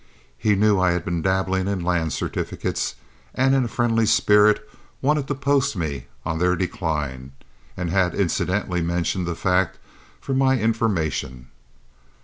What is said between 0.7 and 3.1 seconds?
I had been dabbling in land certificates,